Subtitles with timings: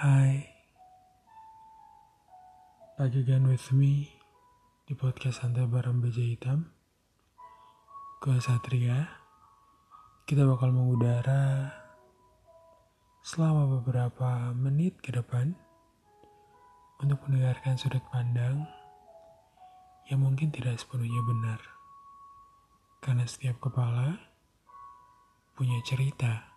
[0.00, 0.48] Hai,
[2.96, 4.08] back again with me
[4.88, 6.72] di podcast santai bareng Beja Hitam.
[8.24, 9.04] Gue Satria,
[10.24, 11.68] kita bakal mengudara
[13.20, 15.52] selama beberapa menit ke depan
[17.04, 18.64] untuk mendengarkan sudut pandang
[20.08, 21.60] yang mungkin tidak sepenuhnya benar.
[23.04, 24.16] Karena setiap kepala
[25.52, 26.50] punya cerita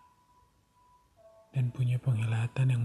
[1.54, 2.83] dan punya penghilatan yang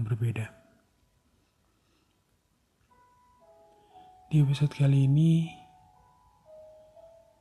[4.30, 5.50] Di episode kali ini,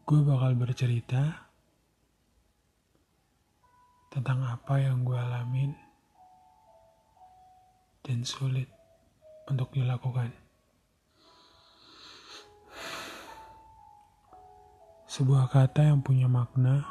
[0.10, 1.22] gue bakal bercerita
[4.10, 5.70] tentang apa yang gue alamin
[8.02, 8.66] dan sulit
[9.46, 10.34] untuk dilakukan.
[15.06, 16.90] Sebuah kata yang punya makna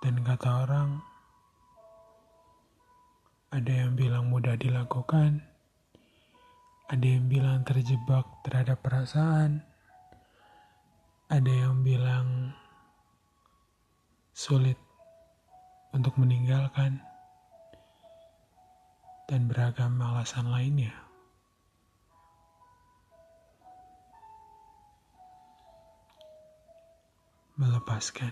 [0.00, 1.04] Dan kata orang,
[3.50, 5.42] ada yang bilang mudah dilakukan,
[6.86, 9.66] ada yang bilang terjebak terhadap perasaan,
[11.26, 12.54] ada yang bilang
[14.30, 14.78] sulit
[15.90, 17.02] untuk meninggalkan,
[19.26, 20.94] dan beragam alasan lainnya.
[27.58, 28.30] Melepaskan.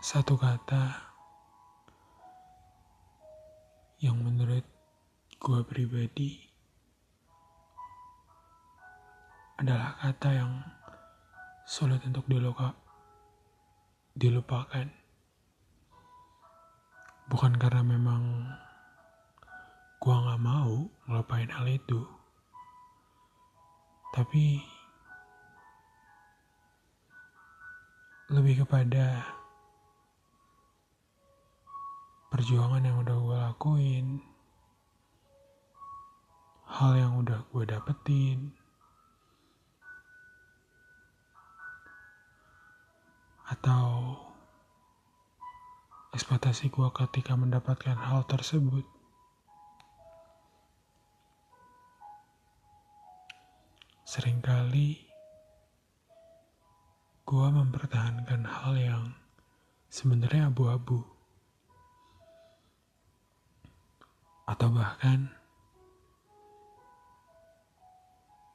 [0.00, 1.09] Satu kata
[4.00, 4.64] yang menurut
[5.36, 6.40] gue pribadi
[9.60, 10.52] adalah kata yang
[11.68, 12.72] sulit untuk diluka,
[14.16, 14.88] dilupakan.
[17.28, 18.48] Bukan karena memang
[20.00, 22.00] gue gak mau ngelupain hal itu,
[24.16, 24.64] tapi
[28.32, 29.39] lebih kepada
[32.30, 34.06] perjuangan yang udah gue lakuin,
[36.70, 38.54] hal yang udah gue dapetin,
[43.50, 44.14] atau
[46.14, 48.86] ekspektasi gue ketika mendapatkan hal tersebut.
[54.06, 55.06] Seringkali
[57.26, 59.04] gue mempertahankan hal yang
[59.86, 61.19] sebenarnya abu-abu.
[64.60, 65.32] Atau bahkan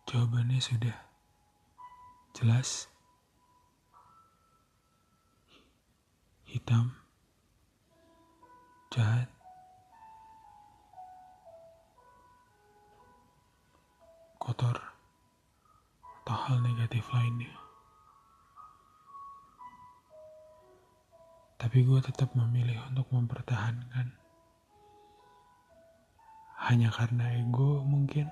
[0.06, 0.94] jawabannya sudah
[2.38, 2.94] jelas
[6.46, 6.94] hitam
[8.94, 9.34] jahat
[14.38, 14.78] kotor
[16.22, 17.50] atau hal negatif lainnya.
[21.58, 24.22] Tapi gue tetap memilih untuk mempertahankan
[26.66, 28.26] hanya karena ego mungkin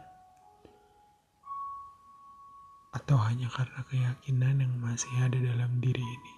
[2.94, 6.36] atau hanya karena keyakinan yang masih ada dalam diri ini.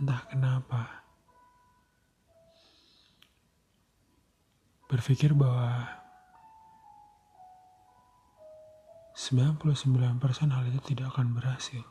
[0.00, 1.04] Entah kenapa.
[4.88, 5.88] Berpikir bahwa
[9.12, 11.84] 99% hal itu tidak akan berhasil.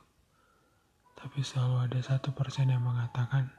[1.13, 3.53] Tapi selalu ada satu persen yang mengatakan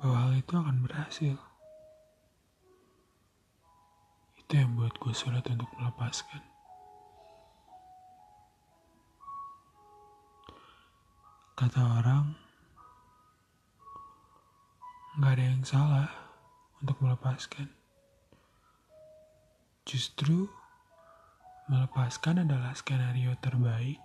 [0.00, 1.36] bahwa hal itu akan berhasil.
[4.94, 6.42] Gue sulit untuk melepaskan.
[11.56, 12.36] Kata orang,
[15.18, 16.10] gak ada yang salah
[16.78, 17.66] untuk melepaskan.
[19.88, 20.46] Justru,
[21.66, 23.98] melepaskan adalah skenario terbaik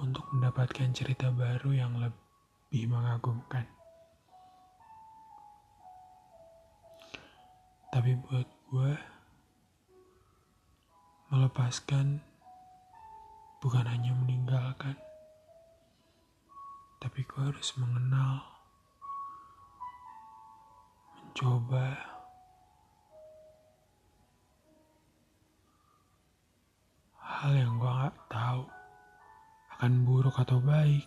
[0.00, 3.66] untuk mendapatkan cerita baru yang lebih mengagumkan.
[7.90, 8.92] Tapi buat gue,
[11.30, 12.18] melepaskan
[13.62, 14.98] bukan hanya meninggalkan,
[16.98, 18.42] tapi gue harus mengenal,
[21.14, 21.94] mencoba,
[27.22, 28.66] hal yang gue gak tahu
[29.78, 31.06] akan buruk atau baik.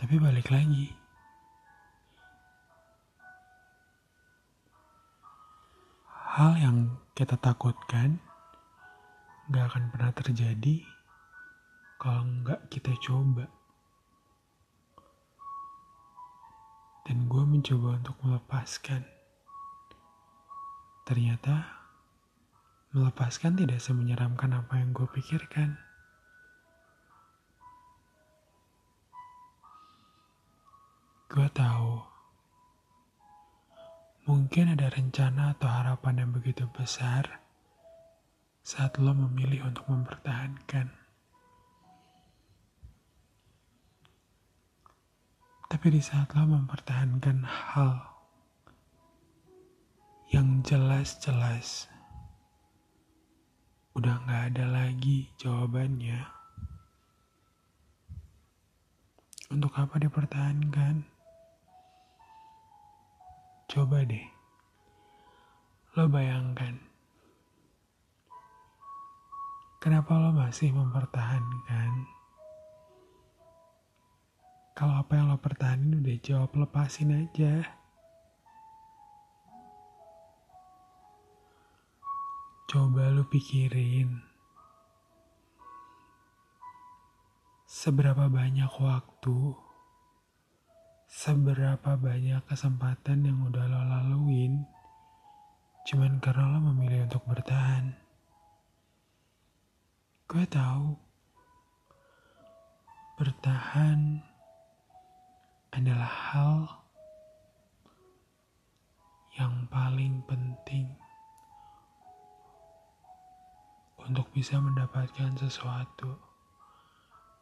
[0.00, 1.01] Tapi balik lagi,
[6.32, 8.16] hal yang kita takutkan
[9.52, 10.80] gak akan pernah terjadi
[12.00, 13.52] kalau nggak kita coba.
[17.04, 19.04] Dan gue mencoba untuk melepaskan.
[21.04, 21.68] Ternyata
[22.96, 25.76] melepaskan tidak semenyeramkan apa yang gue pikirkan.
[31.28, 32.11] Gue tahu
[34.22, 37.42] mungkin ada rencana atau harapan yang begitu besar
[38.62, 40.86] saat lo memilih untuk mempertahankan.
[45.66, 47.98] Tapi di saat lo mempertahankan hal
[50.30, 51.90] yang jelas-jelas
[53.92, 56.24] udah gak ada lagi jawabannya,
[59.52, 61.11] untuk apa dipertahankan?
[63.72, 64.28] Coba deh,
[65.96, 66.76] lo bayangkan,
[69.80, 72.04] kenapa lo masih mempertahankan?
[74.76, 77.64] Kalau apa yang lo pertahanin udah jawab, lepasin aja.
[82.68, 84.20] Coba lo pikirin,
[87.64, 89.71] seberapa banyak waktu
[91.12, 94.64] seberapa banyak kesempatan yang udah lo laluin
[95.84, 97.92] cuman karena lo memilih untuk bertahan.
[100.24, 100.96] Gue tahu
[103.20, 104.24] bertahan
[105.76, 106.80] adalah hal
[109.36, 110.96] yang paling penting
[114.00, 116.31] untuk bisa mendapatkan sesuatu.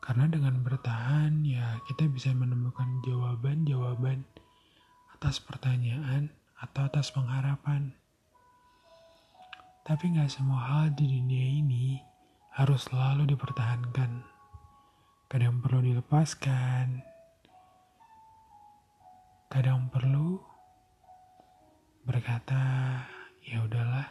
[0.00, 4.24] Karena dengan bertahan ya kita bisa menemukan jawaban-jawaban
[5.12, 7.92] atas pertanyaan atau atas pengharapan.
[9.84, 12.00] Tapi nggak semua hal di dunia ini
[12.56, 14.24] harus selalu dipertahankan.
[15.30, 17.06] Kadang perlu dilepaskan,
[19.46, 20.42] kadang perlu
[22.02, 22.62] berkata,
[23.46, 24.10] ya udahlah,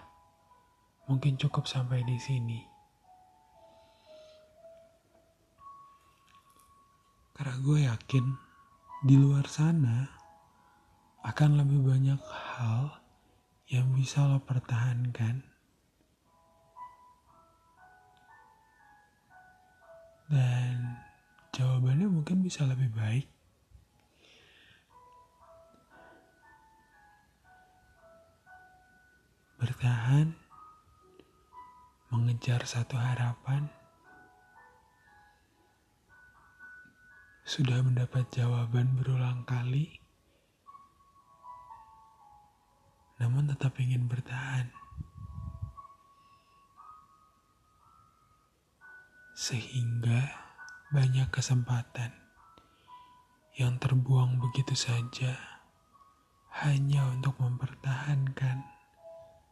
[1.12, 2.79] mungkin cukup sampai di sini.
[7.40, 8.26] Karena gue yakin
[9.08, 10.04] di luar sana
[11.24, 13.00] akan lebih banyak hal
[13.72, 15.40] yang bisa lo pertahankan.
[20.28, 21.00] Dan
[21.56, 23.32] jawabannya mungkin bisa lebih baik.
[29.64, 30.36] Bertahan,
[32.12, 33.72] mengejar satu harapan,
[37.60, 40.00] sudah mendapat jawaban berulang kali,
[43.20, 44.72] namun tetap ingin bertahan.
[49.36, 50.40] Sehingga
[50.96, 52.16] banyak kesempatan
[53.60, 55.36] yang terbuang begitu saja
[56.64, 58.64] hanya untuk mempertahankan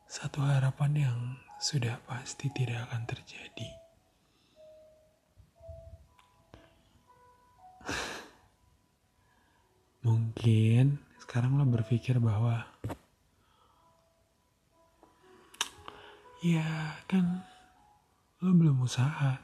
[0.07, 1.19] satu harapan yang
[1.59, 3.86] sudah pasti tidak akan terjadi.
[10.07, 12.63] Mungkin sekarang lo berpikir bahwa
[16.39, 17.43] ya kan
[18.39, 19.35] lo belum usaha.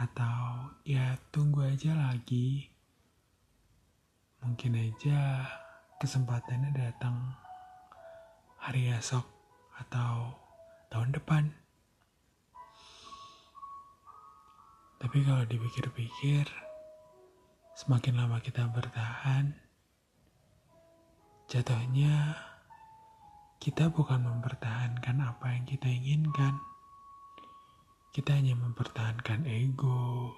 [0.00, 2.72] Atau ya tunggu aja lagi.
[4.40, 5.44] Mungkin aja
[6.00, 7.36] kesempatannya datang
[8.56, 9.28] hari esok
[9.84, 10.32] atau
[10.88, 11.52] tahun depan.
[14.96, 16.65] Tapi kalau dipikir-pikir
[17.76, 19.52] Semakin lama kita bertahan,
[21.44, 22.32] jatuhnya
[23.60, 26.56] kita bukan mempertahankan apa yang kita inginkan.
[28.16, 30.32] Kita hanya mempertahankan ego,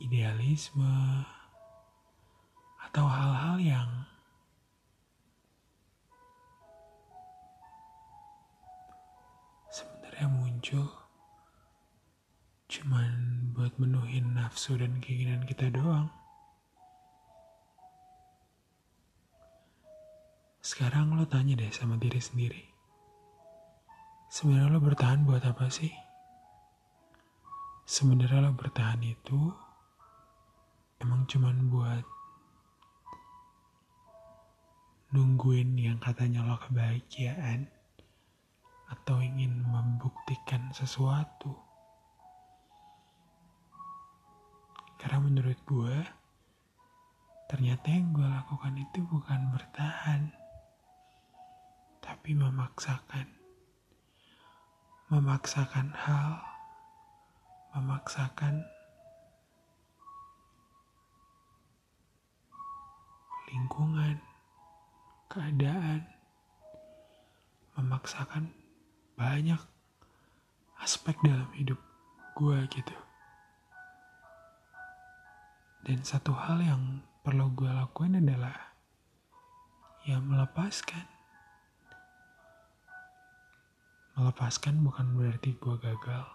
[0.00, 1.28] idealisme,
[2.88, 3.90] atau hal-hal yang
[9.68, 10.88] sebenarnya muncul
[12.72, 13.12] cuman
[13.52, 16.19] buat menuhin nafsu dan keinginan kita doang.
[20.60, 22.60] Sekarang lo tanya deh sama diri sendiri.
[24.28, 25.88] Sebenarnya lo bertahan buat apa sih?
[27.88, 29.40] Sebenarnya lo bertahan itu
[31.00, 32.04] emang cuman buat
[35.16, 37.64] nungguin yang katanya lo kebahagiaan
[38.92, 41.56] atau ingin membuktikan sesuatu.
[45.00, 45.96] Karena menurut gue,
[47.48, 50.39] ternyata yang gue lakukan itu bukan bertahan,
[52.10, 53.22] tapi memaksakan.
[55.14, 56.42] Memaksakan hal,
[57.70, 58.66] memaksakan
[63.54, 64.18] lingkungan,
[65.30, 66.02] keadaan,
[67.78, 68.50] memaksakan
[69.14, 69.62] banyak
[70.82, 71.78] aspek dalam hidup
[72.34, 72.96] gue gitu.
[75.86, 78.74] Dan satu hal yang perlu gue lakuin adalah
[80.02, 81.19] ya melepaskan.
[84.20, 86.28] Melepaskan bukan berarti gue gagal.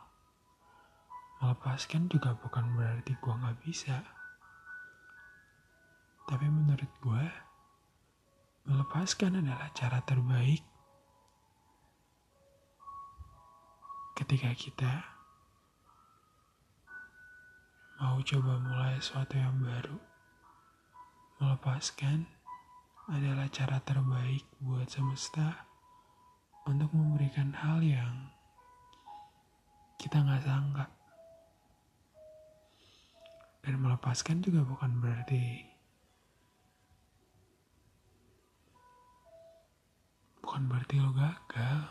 [1.38, 4.02] Melepaskan juga bukan berarti gue gak bisa.
[6.26, 7.26] Tapi menurut gue,
[8.66, 10.66] melepaskan adalah cara terbaik
[14.18, 14.94] ketika kita
[18.02, 20.02] mau coba mulai sesuatu yang baru.
[21.38, 22.26] Melepaskan
[23.14, 25.65] adalah cara terbaik buat semesta
[26.66, 28.34] untuk memberikan hal yang
[30.02, 30.86] kita nggak sangka.
[33.66, 35.66] Dan melepaskan juga bukan berarti
[40.42, 41.82] bukan berarti lo gagal.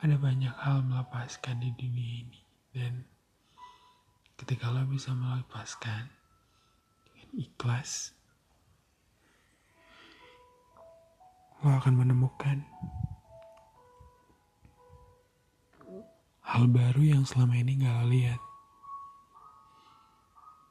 [0.00, 2.40] Ada banyak hal melepaskan di dunia ini
[2.72, 3.04] dan
[4.40, 6.08] ketika lo bisa melepaskan
[7.08, 8.12] dengan ikhlas
[11.64, 12.60] lo akan menemukan
[16.44, 18.40] hal baru yang selama ini gak lo lihat.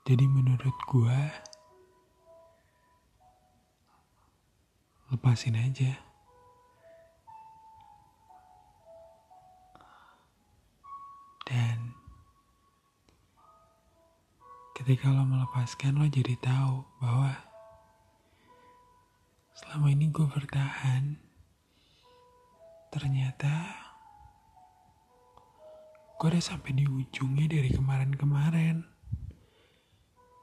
[0.06, 1.20] Jadi menurut gue,
[5.10, 5.98] lepasin aja.
[11.50, 11.98] Dan
[14.78, 17.53] ketika lo melepaskan, lo jadi tahu bahwa
[19.64, 21.16] selama ini gue bertahan,
[22.92, 23.72] ternyata
[26.20, 28.84] gue udah sampai di ujungnya dari kemarin-kemarin.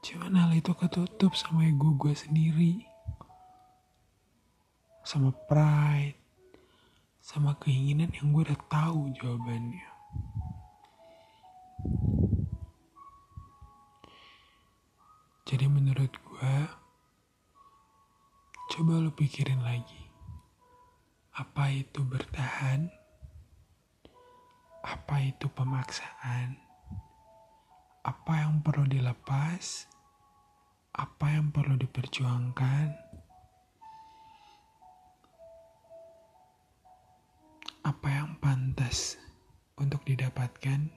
[0.01, 2.81] Cuman hal itu ketutup sama ego gue sendiri.
[5.05, 6.17] Sama pride.
[7.21, 9.85] Sama keinginan yang gue udah tahu jawabannya.
[15.45, 16.80] Jadi menurut gue,
[18.81, 20.09] coba lo pikirin lagi.
[21.37, 22.89] Apa itu bertahan?
[24.81, 26.57] Apa itu pemaksaan?
[28.01, 29.85] Apa yang perlu dilepas?
[30.97, 32.97] Apa yang perlu diperjuangkan?
[37.85, 39.21] Apa yang pantas
[39.77, 40.89] untuk didapatkan?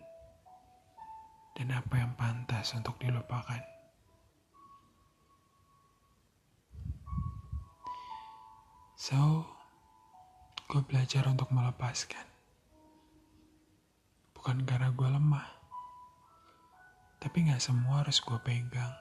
[1.53, 3.74] Dan apa yang pantas untuk dilupakan?
[9.05, 9.45] So,
[10.65, 12.25] gue belajar untuk melepaskan.
[14.33, 15.45] Bukan karena gue lemah,
[17.21, 18.97] tapi gak semua harus gue pegang.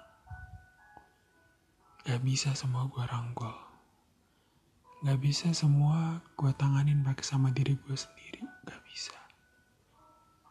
[2.04, 3.56] Gak bisa semua gue rangkul.
[5.08, 8.44] Gak bisa semua gue tanganin pakai sama diri gue sendiri.
[8.68, 9.16] Gak bisa.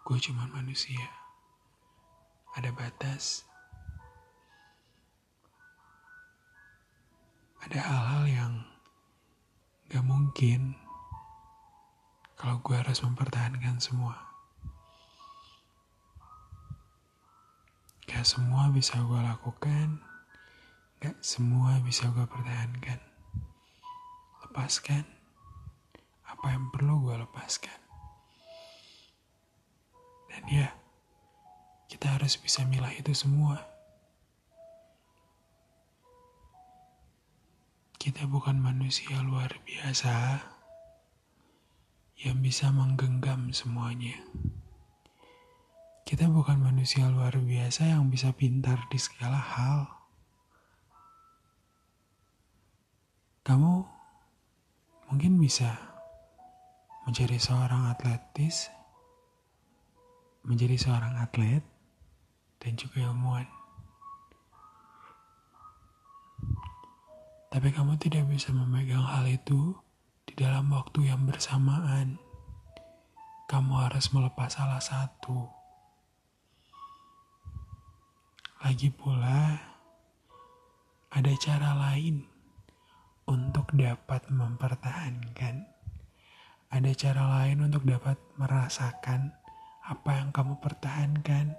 [0.01, 1.13] Gue cuma manusia.
[2.57, 3.45] Ada batas.
[7.69, 8.72] Ada hal-hal yang
[9.93, 10.73] gak mungkin
[12.41, 14.17] kalau gue harus mempertahankan semua.
[18.09, 20.01] Gak semua bisa gue lakukan,
[20.97, 23.05] gak semua bisa gue pertahankan.
[24.49, 25.05] Lepaskan
[26.25, 27.81] apa yang perlu gue lepaskan.
[30.33, 30.73] Dan ya,
[31.93, 33.72] kita harus bisa milah itu semua.
[38.03, 40.43] Kita bukan manusia luar biasa
[42.19, 44.19] yang bisa menggenggam semuanya.
[46.03, 49.87] Kita bukan manusia luar biasa yang bisa pintar di segala hal.
[53.47, 53.87] Kamu
[55.07, 55.71] mungkin bisa
[57.07, 58.67] menjadi seorang atletis,
[60.43, 61.63] menjadi seorang atlet,
[62.59, 63.62] dan juga ilmuwan.
[67.53, 69.77] Tapi kamu tidak bisa memegang hal itu
[70.25, 72.17] di dalam waktu yang bersamaan.
[73.45, 75.53] Kamu harus melepas salah satu.
[78.65, 79.61] Lagi pula,
[81.13, 82.25] ada cara lain
[83.29, 85.69] untuk dapat mempertahankan.
[86.73, 89.29] Ada cara lain untuk dapat merasakan
[89.85, 91.53] apa yang kamu pertahankan.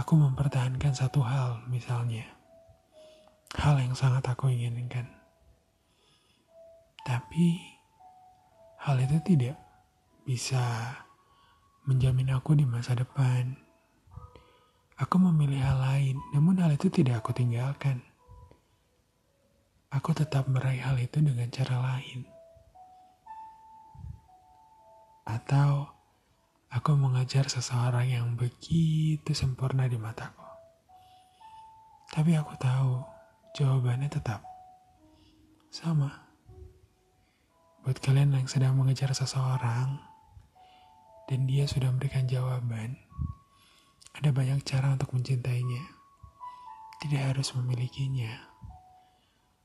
[0.00, 2.24] Aku mempertahankan satu hal, misalnya.
[3.52, 5.04] Hal yang sangat aku inginkan.
[7.04, 7.60] Tapi,
[8.80, 9.60] hal itu tidak
[10.24, 10.64] bisa
[11.84, 13.60] menjamin aku di masa depan.
[14.96, 18.00] Aku memilih hal lain, namun hal itu tidak aku tinggalkan.
[19.92, 22.24] Aku tetap meraih hal itu dengan cara lain.
[25.28, 25.99] Atau
[26.70, 30.46] Aku mengejar seseorang yang begitu sempurna di mataku.
[32.14, 33.02] Tapi aku tahu
[33.58, 34.38] jawabannya tetap
[35.74, 36.30] sama.
[37.82, 39.98] Buat kalian yang sedang mengejar seseorang
[41.26, 42.94] dan dia sudah memberikan jawaban,
[44.14, 45.90] ada banyak cara untuk mencintainya.
[47.02, 48.46] Tidak harus memilikinya.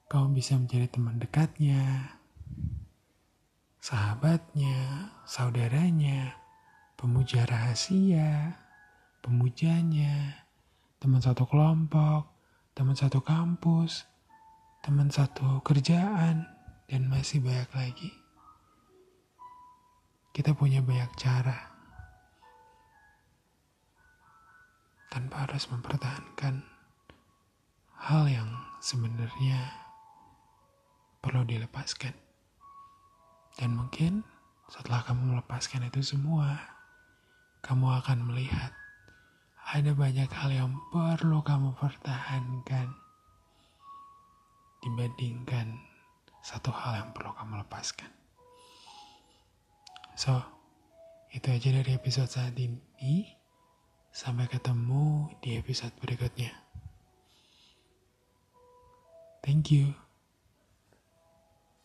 [0.09, 2.17] Kau bisa menjadi teman dekatnya,
[3.77, 6.44] sahabatnya, saudaranya,
[7.05, 8.57] pemuja rahasia,
[9.21, 10.41] pemujanya,
[10.97, 12.33] teman satu kelompok,
[12.73, 14.09] teman satu kampus,
[14.81, 16.49] teman satu kerjaan,
[16.89, 18.09] dan masih banyak lagi.
[20.33, 21.77] Kita punya banyak cara
[25.13, 26.65] tanpa harus mempertahankan
[28.01, 28.49] hal yang
[28.81, 29.61] sebenarnya
[31.21, 32.17] perlu dilepaskan.
[33.61, 34.25] Dan mungkin
[34.73, 36.74] setelah kamu melepaskan itu semua,
[37.65, 38.69] kamu akan melihat
[39.65, 42.93] ada banyak hal yang perlu kamu pertahankan
[44.85, 45.81] dibandingkan
[46.45, 48.13] satu hal yang perlu kamu lepaskan.
[50.13, 50.45] So,
[51.33, 53.33] itu aja dari episode saat ini.
[54.13, 56.53] Sampai ketemu di episode berikutnya.
[59.43, 60.04] Thank you.